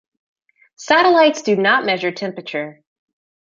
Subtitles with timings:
[0.77, 2.81] Satellites do not measure temperature.